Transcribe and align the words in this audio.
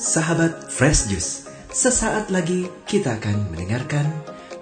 Sahabat 0.00 0.72
Fresh 0.72 1.12
Juice, 1.12 1.44
sesaat 1.68 2.32
lagi 2.32 2.72
kita 2.88 3.20
akan 3.20 3.52
mendengarkan 3.52 4.08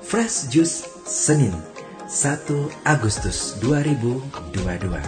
Fresh 0.03 0.51
Juice 0.51 0.83
Senin 1.07 1.54
1 2.11 2.43
Agustus 2.83 3.54
2022 3.62 4.98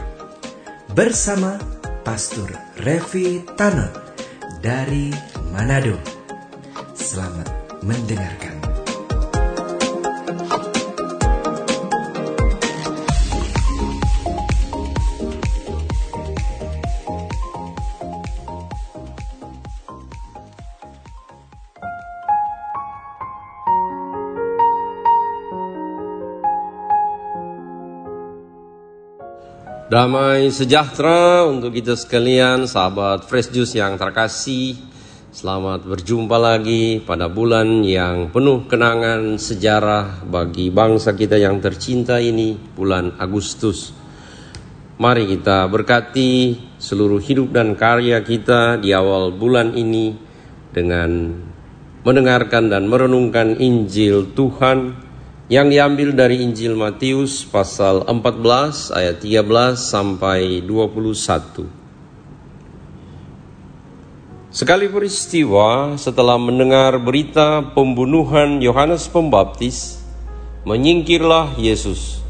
bersama 0.95 1.58
Pastor 2.06 2.46
Revi 2.86 3.42
Tanot 3.58 3.90
dari 4.62 5.11
Manado. 5.50 5.98
Selamat 6.95 7.50
mendengarkan. 7.82 8.59
Damai 29.90 30.54
sejahtera 30.54 31.50
untuk 31.50 31.74
kita 31.74 31.98
sekalian, 31.98 32.70
sahabat 32.70 33.26
Fresh 33.26 33.50
Juice 33.50 33.74
yang 33.74 33.98
terkasih. 33.98 34.78
Selamat 35.34 35.82
berjumpa 35.82 36.38
lagi 36.38 37.02
pada 37.02 37.26
bulan 37.26 37.82
yang 37.82 38.30
penuh 38.30 38.70
kenangan 38.70 39.34
sejarah 39.34 40.22
bagi 40.30 40.70
bangsa 40.70 41.18
kita 41.18 41.42
yang 41.42 41.58
tercinta 41.58 42.22
ini, 42.22 42.54
bulan 42.54 43.18
Agustus. 43.18 43.90
Mari 45.02 45.26
kita 45.26 45.66
berkati 45.66 46.54
seluruh 46.78 47.19
hidup 47.19 47.50
dan 47.50 47.75
karya 47.75 48.22
kita 48.22 48.78
di 48.78 48.94
awal 48.94 49.34
bulan 49.34 49.75
ini 49.75 50.14
dengan 50.70 51.34
mendengarkan 52.06 52.70
dan 52.70 52.86
merenungkan 52.86 53.58
Injil 53.58 54.38
Tuhan 54.38 55.09
yang 55.51 55.67
diambil 55.67 56.15
dari 56.15 56.47
Injil 56.47 56.79
Matius 56.79 57.43
pasal 57.43 58.06
14 58.06 58.95
ayat 58.95 59.19
13 59.19 59.75
sampai 59.75 60.62
21. 60.62 61.67
Sekali 64.55 64.87
peristiwa 64.87 65.98
setelah 65.98 66.39
mendengar 66.39 67.03
berita 67.03 67.67
pembunuhan 67.75 68.62
Yohanes 68.62 69.11
Pembaptis, 69.11 69.98
menyingkirlah 70.62 71.59
Yesus. 71.59 72.23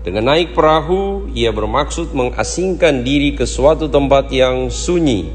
Dengan 0.00 0.32
naik 0.32 0.56
perahu, 0.56 1.28
ia 1.36 1.52
bermaksud 1.52 2.16
mengasingkan 2.16 3.04
diri 3.04 3.36
ke 3.36 3.44
suatu 3.44 3.84
tempat 3.92 4.32
yang 4.32 4.72
sunyi. 4.72 5.28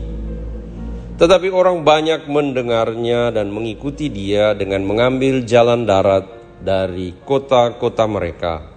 Tetapi 1.22 1.54
orang 1.54 1.86
banyak 1.86 2.26
mendengarnya 2.26 3.30
dan 3.30 3.54
mengikuti 3.54 4.10
dia 4.10 4.58
dengan 4.58 4.82
mengambil 4.90 5.46
jalan 5.46 5.86
darat 5.86 6.41
dari 6.62 7.17
kota-kota 7.26 8.06
mereka. 8.06 8.72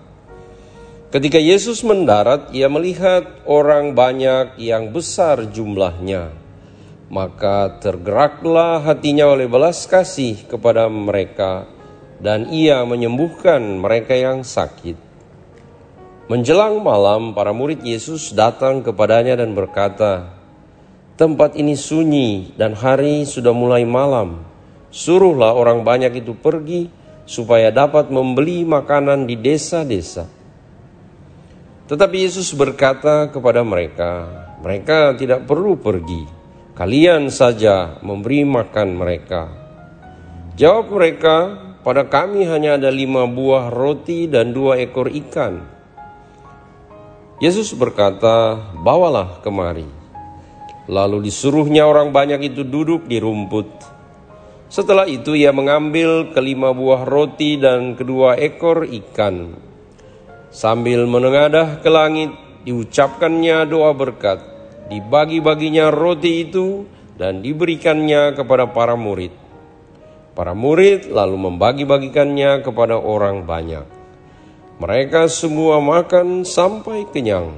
Ketika 1.14 1.38
Yesus 1.38 1.86
mendarat, 1.86 2.50
ia 2.50 2.66
melihat 2.66 3.46
orang 3.46 3.94
banyak 3.94 4.58
yang 4.58 4.90
besar 4.90 5.46
jumlahnya. 5.46 6.34
Maka 7.06 7.78
tergeraklah 7.78 8.82
hatinya 8.82 9.30
oleh 9.30 9.46
belas 9.46 9.86
kasih 9.86 10.42
kepada 10.50 10.90
mereka, 10.90 11.70
dan 12.18 12.50
ia 12.50 12.82
menyembuhkan 12.82 13.62
mereka 13.78 14.18
yang 14.18 14.42
sakit. 14.42 14.98
Menjelang 16.26 16.82
malam, 16.82 17.30
para 17.30 17.54
murid 17.54 17.84
Yesus 17.86 18.34
datang 18.34 18.82
kepadanya 18.82 19.38
dan 19.38 19.54
berkata, 19.54 20.34
"Tempat 21.14 21.54
ini 21.54 21.78
sunyi, 21.78 22.56
dan 22.58 22.74
hari 22.74 23.22
sudah 23.22 23.54
mulai 23.54 23.86
malam. 23.86 24.42
Suruhlah 24.90 25.54
orang 25.54 25.86
banyak 25.86 26.24
itu 26.24 26.34
pergi." 26.34 27.03
Supaya 27.24 27.72
dapat 27.72 28.12
membeli 28.12 28.64
makanan 28.64 29.24
di 29.24 29.36
desa-desa. 29.36 30.28
Tetapi 31.84 32.16
Yesus 32.24 32.52
berkata 32.56 33.28
kepada 33.28 33.60
mereka, 33.60 34.24
"Mereka 34.64 35.20
tidak 35.20 35.44
perlu 35.44 35.76
pergi, 35.76 36.24
kalian 36.72 37.28
saja 37.28 38.00
memberi 38.00 38.44
makan 38.44 38.88
mereka." 38.96 39.42
Jawab 40.56 40.88
mereka, 40.88 41.36
"Pada 41.84 42.08
kami 42.08 42.48
hanya 42.48 42.80
ada 42.80 42.88
lima 42.88 43.28
buah 43.28 43.68
roti 43.68 44.24
dan 44.24 44.56
dua 44.56 44.80
ekor 44.80 45.12
ikan." 45.12 45.60
Yesus 47.42 47.76
berkata, 47.76 48.56
"Bawalah 48.80 49.44
kemari." 49.44 49.84
Lalu 50.88 51.28
disuruhnya 51.28 51.88
orang 51.88 52.12
banyak 52.12 52.52
itu 52.52 52.64
duduk 52.64 53.08
di 53.08 53.16
rumput. 53.16 53.93
Setelah 54.72 55.04
itu 55.04 55.36
ia 55.36 55.52
mengambil 55.52 56.32
kelima 56.32 56.72
buah 56.72 57.04
roti 57.04 57.60
dan 57.60 57.94
kedua 57.94 58.40
ekor 58.40 58.88
ikan. 58.88 59.54
Sambil 60.48 61.04
menengadah 61.04 61.82
ke 61.84 61.90
langit, 61.90 62.32
diucapkannya 62.64 63.68
doa 63.68 63.92
berkat. 63.92 64.40
Dibagi-baginya 64.88 65.92
roti 65.92 66.48
itu 66.48 66.88
dan 67.20 67.44
diberikannya 67.44 68.32
kepada 68.38 68.70
para 68.70 68.96
murid. 68.96 69.32
Para 70.34 70.56
murid 70.56 71.12
lalu 71.12 71.36
membagi-bagikannya 71.38 72.64
kepada 72.64 72.98
orang 72.98 73.46
banyak. 73.46 73.86
Mereka 74.82 75.30
semua 75.30 75.78
makan 75.78 76.42
sampai 76.42 77.06
kenyang. 77.14 77.54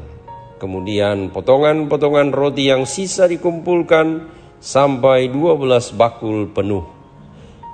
Kemudian 0.60 1.32
potongan-potongan 1.32 2.32
roti 2.32 2.68
yang 2.68 2.84
sisa 2.84 3.28
dikumpulkan 3.28 4.28
sampai 4.60 5.28
12 5.28 5.96
bakul 5.96 6.48
penuh 6.48 6.95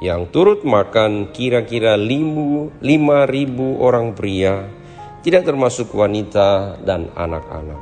yang 0.02 0.26
turut 0.34 0.66
makan 0.66 1.30
kira-kira 1.30 1.94
lima 1.94 3.22
ribu 3.30 3.78
orang 3.78 4.18
pria, 4.18 4.66
tidak 5.22 5.46
termasuk 5.46 5.94
wanita 5.94 6.82
dan 6.82 7.06
anak-anak. 7.14 7.78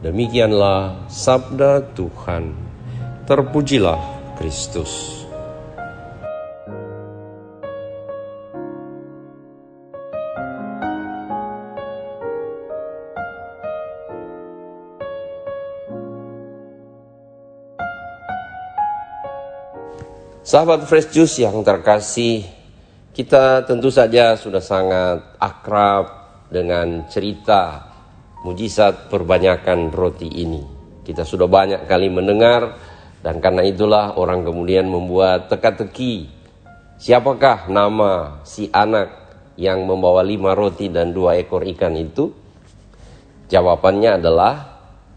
Demikianlah 0.00 1.06
sabda 1.12 1.92
Tuhan. 1.92 2.56
Terpujilah 3.28 4.00
Kristus. 4.40 5.21
Sahabat 20.42 20.90
Fresh 20.90 21.14
Juice 21.14 21.46
yang 21.46 21.62
terkasih, 21.62 22.42
kita 23.14 23.62
tentu 23.62 23.94
saja 23.94 24.34
sudah 24.34 24.58
sangat 24.58 25.38
akrab 25.38 26.10
dengan 26.50 27.06
cerita 27.06 27.86
mujizat 28.42 29.06
perbanyakan 29.06 29.94
roti 29.94 30.26
ini. 30.26 30.58
Kita 31.06 31.22
sudah 31.22 31.46
banyak 31.46 31.86
kali 31.86 32.10
mendengar 32.10 32.74
dan 33.22 33.38
karena 33.38 33.62
itulah 33.62 34.18
orang 34.18 34.42
kemudian 34.42 34.90
membuat 34.90 35.46
teka-teki. 35.46 36.26
Siapakah 36.98 37.70
nama 37.70 38.42
si 38.42 38.66
anak 38.74 39.14
yang 39.54 39.86
membawa 39.86 40.26
lima 40.26 40.58
roti 40.58 40.90
dan 40.90 41.14
dua 41.14 41.38
ekor 41.38 41.62
ikan 41.70 41.94
itu? 41.94 42.34
Jawabannya 43.46 44.18
adalah 44.18 44.54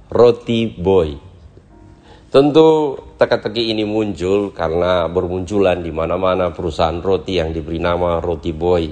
roti 0.06 0.69
boy. 0.69 1.18
Tentu 2.30 2.94
teka-teki 3.16 3.72
ini 3.72 3.88
muncul 3.88 4.52
karena 4.52 5.08
bermunculan 5.08 5.80
di 5.80 5.92
mana-mana 5.92 6.52
perusahaan 6.52 7.00
roti 7.00 7.40
yang 7.40 7.56
diberi 7.56 7.80
nama 7.80 8.20
Roti 8.20 8.52
Boy. 8.52 8.92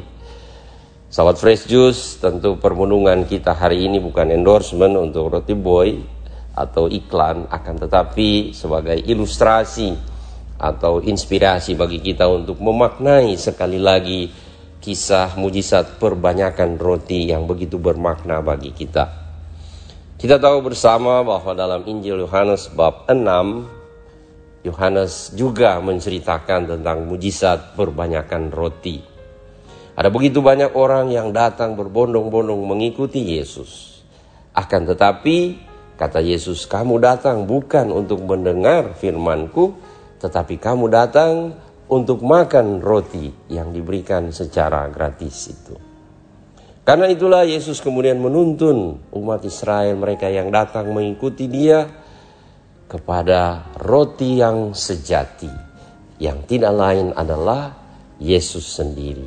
Sahabat 1.11 1.38
Fresh 1.38 1.69
Juice, 1.69 2.17
tentu 2.23 2.57
permenungan 2.57 3.28
kita 3.29 3.53
hari 3.53 3.85
ini 3.85 4.02
bukan 4.02 4.34
endorsement 4.34 4.97
untuk 4.97 5.29
Roti 5.29 5.53
Boy 5.53 6.02
atau 6.58 6.90
iklan, 6.90 7.46
akan 7.52 7.75
tetapi 7.85 8.49
sebagai 8.55 8.97
ilustrasi 8.97 9.93
atau 10.58 11.03
inspirasi 11.03 11.78
bagi 11.78 12.02
kita 12.02 12.25
untuk 12.25 12.58
memaknai 12.64 13.35
sekali 13.37 13.78
lagi 13.78 14.31
kisah 14.79 15.35
mujizat 15.35 16.02
perbanyakan 16.02 16.81
roti 16.81 17.29
yang 17.29 17.46
begitu 17.46 17.78
bermakna 17.78 18.40
bagi 18.40 18.73
kita. 18.73 19.05
Kita 20.17 20.40
tahu 20.40 20.72
bersama 20.72 21.20
bahwa 21.22 21.52
dalam 21.52 21.84
Injil 21.84 22.23
Yohanes 22.25 22.72
bab 22.72 23.05
6 23.11 23.83
Yohanes 24.63 25.35
juga 25.35 25.75
menceritakan 25.83 26.71
tentang 26.71 27.03
mujizat 27.03 27.75
perbanyakan 27.75 28.47
roti. 28.47 29.03
Ada 29.93 30.07
begitu 30.09 30.39
banyak 30.39 30.73
orang 30.73 31.11
yang 31.11 31.35
datang 31.35 31.75
berbondong-bondong 31.75 32.63
mengikuti 32.63 33.37
Yesus. 33.37 34.01
Akan 34.55 34.87
tetapi, 34.87 35.59
kata 35.99 36.23
Yesus, 36.23 36.65
kamu 36.65 36.97
datang 37.03 37.43
bukan 37.43 37.91
untuk 37.91 38.23
mendengar 38.23 38.95
firmanku, 38.95 39.75
tetapi 40.23 40.57
kamu 40.57 40.87
datang 40.89 41.53
untuk 41.91 42.23
makan 42.23 42.79
roti 42.79 43.29
yang 43.51 43.75
diberikan 43.75 44.31
secara 44.31 44.87
gratis 44.89 45.51
itu. 45.51 45.75
Karena 46.83 47.07
itulah 47.11 47.43
Yesus 47.47 47.79
kemudian 47.79 48.19
menuntun 48.19 48.99
umat 49.11 49.43
Israel 49.47 49.95
mereka 49.95 50.27
yang 50.27 50.51
datang 50.51 50.91
mengikuti 50.91 51.47
dia 51.47 52.03
kepada 52.93 53.73
roti 53.81 54.37
yang 54.37 54.78
sejati 54.78 55.49
yang 56.22 56.45
tidak 56.45 56.78
lain 56.78 57.09
adalah 57.17 57.73
Yesus 58.22 58.78
sendiri. 58.78 59.25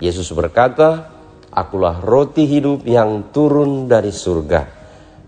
Yesus 0.00 0.32
berkata, 0.32 1.12
Akulah 1.52 2.00
roti 2.00 2.48
hidup 2.48 2.88
yang 2.88 3.32
turun 3.32 3.84
dari 3.84 4.12
surga. 4.12 4.62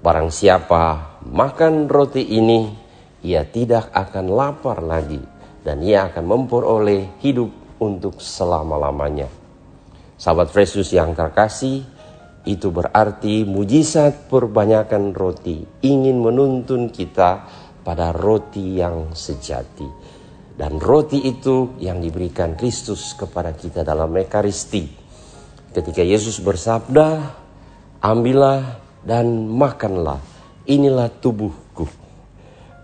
Barang 0.01 0.33
siapa 0.33 1.17
makan 1.29 1.89
roti 1.89 2.25
ini, 2.37 2.69
ia 3.25 3.45
tidak 3.45 3.93
akan 3.93 4.33
lapar 4.33 4.81
lagi 4.81 5.21
dan 5.61 5.85
ia 5.85 6.09
akan 6.09 6.25
memperoleh 6.25 7.21
hidup 7.21 7.53
untuk 7.81 8.21
selama-lamanya. 8.21 9.29
Sahabat 10.21 10.53
Yesus 10.53 10.93
yang 10.93 11.17
terkasih, 11.17 11.87
itu 12.49 12.73
berarti 12.73 13.45
mujizat 13.45 14.33
perbanyakan 14.33 15.13
roti 15.13 15.65
ingin 15.85 16.17
menuntun 16.17 16.89
kita 16.89 17.45
pada 17.89 18.13
roti 18.13 18.77
yang 18.77 19.17
sejati. 19.17 19.89
Dan 20.53 20.77
roti 20.77 21.25
itu 21.25 21.81
yang 21.81 22.05
diberikan 22.05 22.53
Kristus 22.53 23.17
kepada 23.17 23.57
kita 23.57 23.81
dalam 23.81 24.13
Ekaristi. 24.13 24.85
Ketika 25.73 26.05
Yesus 26.05 26.45
bersabda, 26.45 27.33
ambillah 28.05 28.77
dan 29.01 29.49
makanlah, 29.49 30.21
inilah 30.69 31.09
tubuhku. 31.09 31.89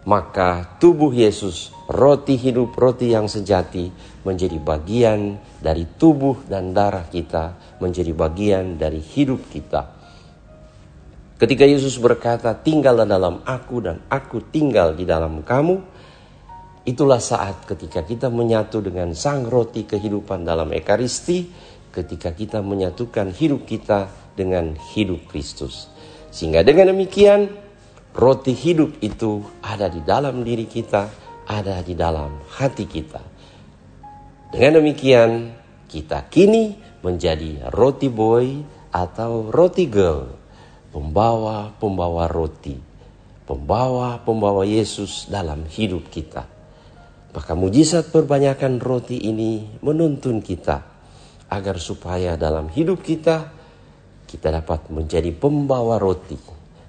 Maka 0.08 0.80
tubuh 0.80 1.12
Yesus, 1.12 1.68
roti 1.84 2.40
hidup, 2.40 2.72
roti 2.72 3.12
yang 3.12 3.28
sejati, 3.28 3.92
menjadi 4.24 4.56
bagian 4.56 5.36
dari 5.60 5.84
tubuh 6.00 6.48
dan 6.48 6.72
darah 6.72 7.04
kita, 7.12 7.76
menjadi 7.76 8.12
bagian 8.16 8.80
dari 8.80 9.04
hidup 9.04 9.52
kita. 9.52 9.93
Ketika 11.34 11.66
Yesus 11.66 11.98
berkata, 11.98 12.54
"Tinggallah 12.54 13.06
dalam 13.06 13.42
Aku, 13.42 13.82
dan 13.82 14.06
Aku 14.06 14.38
tinggal 14.54 14.94
di 14.94 15.02
dalam 15.02 15.42
kamu," 15.42 15.82
itulah 16.86 17.18
saat 17.18 17.66
ketika 17.66 18.06
kita 18.06 18.30
menyatu 18.30 18.78
dengan 18.78 19.10
Sang 19.18 19.50
Roti 19.50 19.82
kehidupan 19.82 20.46
dalam 20.46 20.70
Ekaristi, 20.70 21.50
ketika 21.90 22.30
kita 22.30 22.62
menyatukan 22.62 23.34
hidup 23.34 23.66
kita 23.66 24.06
dengan 24.38 24.78
hidup 24.94 25.26
Kristus, 25.26 25.90
sehingga 26.30 26.62
dengan 26.66 26.90
demikian 26.94 27.50
roti 28.14 28.54
hidup 28.54 28.98
itu 29.02 29.42
ada 29.62 29.90
di 29.90 30.02
dalam 30.02 30.42
diri 30.42 30.66
kita, 30.70 31.10
ada 31.46 31.82
di 31.82 31.94
dalam 31.98 32.42
hati 32.58 32.86
kita. 32.86 33.22
Dengan 34.54 34.82
demikian, 34.82 35.50
kita 35.90 36.30
kini 36.30 36.78
menjadi 37.02 37.70
roti 37.74 38.06
boy 38.06 38.62
atau 38.94 39.50
roti 39.50 39.86
girl, 39.90 40.43
pembawa-pembawa 40.94 42.30
roti, 42.30 42.78
pembawa-pembawa 43.50 44.62
Yesus 44.62 45.26
dalam 45.26 45.66
hidup 45.66 46.06
kita. 46.06 46.46
Maka 47.34 47.58
mujizat 47.58 48.14
perbanyakan 48.14 48.78
roti 48.78 49.18
ini 49.18 49.82
menuntun 49.82 50.38
kita 50.38 50.86
agar 51.50 51.82
supaya 51.82 52.38
dalam 52.38 52.70
hidup 52.70 53.02
kita 53.02 53.50
kita 54.30 54.54
dapat 54.54 54.86
menjadi 54.94 55.34
pembawa 55.34 55.98
roti. 55.98 56.38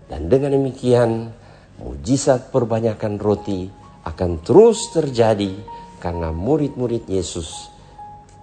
Dan 0.06 0.30
dengan 0.30 0.54
demikian 0.54 1.34
mujizat 1.82 2.54
perbanyakan 2.54 3.18
roti 3.18 3.66
akan 4.06 4.46
terus 4.46 4.94
terjadi 4.94 5.50
karena 5.98 6.30
murid-murid 6.30 7.10
Yesus 7.10 7.74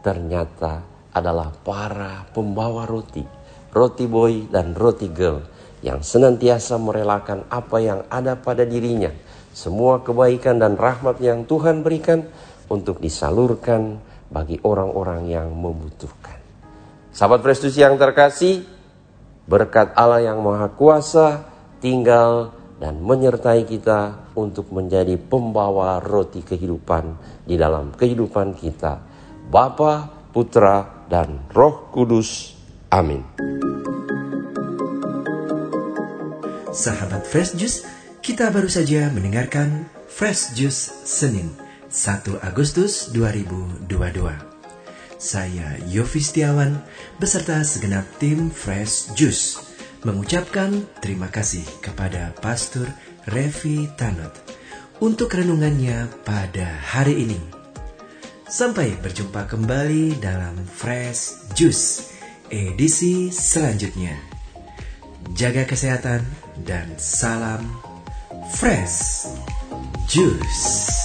ternyata 0.02 0.82
adalah 1.14 1.54
para 1.54 2.26
pembawa 2.34 2.82
roti, 2.82 3.22
roti 3.72 4.04
boy 4.06 4.52
dan 4.52 4.76
roti 4.76 5.08
girl 5.08 5.42
yang 5.82 6.04
senantiasa 6.04 6.78
merelakan 6.78 7.48
apa 7.50 7.76
yang 7.82 8.00
ada 8.06 8.38
pada 8.38 8.62
dirinya, 8.62 9.10
semua 9.50 10.00
kebaikan 10.00 10.62
dan 10.62 10.78
rahmat 10.78 11.18
yang 11.18 11.42
Tuhan 11.44 11.82
berikan 11.82 12.22
untuk 12.70 13.02
disalurkan 13.02 13.98
bagi 14.32 14.56
orang-orang 14.62 15.28
yang 15.28 15.50
membutuhkan. 15.52 16.38
Sahabat 17.12 17.44
Kristus 17.44 17.76
yang 17.76 18.00
terkasih, 18.00 18.64
berkat 19.44 19.92
Allah 19.92 20.24
yang 20.24 20.40
Maha 20.40 20.72
Kuasa 20.72 21.44
tinggal 21.82 22.56
dan 22.80 23.02
menyertai 23.02 23.68
kita 23.68 24.32
untuk 24.32 24.72
menjadi 24.72 25.20
pembawa 25.20 26.00
roti 26.00 26.40
kehidupan 26.40 27.14
di 27.44 27.60
dalam 27.60 27.92
kehidupan 27.92 28.56
kita. 28.56 29.02
Bapa, 29.52 30.08
Putra, 30.32 31.04
dan 31.12 31.52
Roh 31.52 31.92
Kudus. 31.92 32.61
Amin. 32.92 33.24
Sahabat 36.76 37.24
Fresh 37.24 37.56
Juice, 37.56 37.88
kita 38.20 38.52
baru 38.52 38.68
saja 38.68 39.08
mendengarkan 39.08 39.88
Fresh 40.12 40.52
Juice 40.52 40.92
Senin 41.08 41.48
1 41.88 42.44
Agustus 42.44 43.08
2022. 43.16 43.88
Saya 45.16 45.80
Yofi 45.88 46.20
Setiawan 46.20 46.84
beserta 47.16 47.64
segenap 47.64 48.04
tim 48.20 48.52
Fresh 48.52 49.16
Juice 49.16 49.64
mengucapkan 50.04 50.84
terima 51.00 51.32
kasih 51.32 51.64
kepada 51.80 52.36
Pastor 52.44 52.84
Revi 53.24 53.88
Tanot 53.96 54.36
untuk 55.00 55.32
renungannya 55.32 56.12
pada 56.28 56.68
hari 56.92 57.24
ini. 57.24 57.40
Sampai 58.52 58.92
berjumpa 59.00 59.48
kembali 59.48 60.20
dalam 60.20 60.60
Fresh 60.68 61.56
Juice 61.56 62.11
edisi 62.52 63.32
selanjutnya. 63.32 64.12
Jaga 65.32 65.64
kesehatan 65.64 66.20
dan 66.68 66.92
salam 67.00 67.64
Fresh 68.52 69.32
Juice. 70.12 71.01